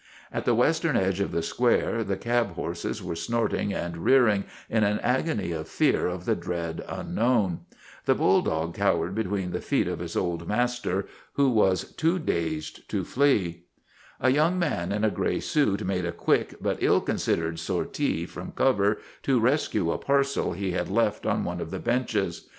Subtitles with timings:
[0.33, 4.83] At the western edge of the Square the cab horses were snorting and rearing in
[4.83, 7.59] an agony of fear of the dread unknown.
[8.05, 11.03] The bulldog cowered between the THE BLOOD OF HIS FATHERS 185 feet of his old
[11.07, 13.65] master, who was too dazed to flee.
[14.19, 18.53] A young man in a gray suit made a quick but ill considered sortie from
[18.53, 22.49] cover to rescue a parcel he had left on one of the benches.